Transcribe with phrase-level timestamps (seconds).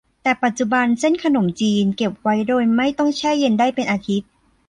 [0.23, 4.29] แต่ปัจจุบัน เส้นขนมจีนเก็บไว้โดยไม่ต้องแช่เย็นได้เป็นอาทิตย์